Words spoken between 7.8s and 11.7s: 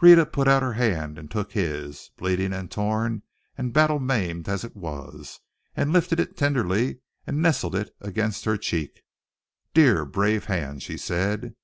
against her cheek. "Dear, brave hand!" she said.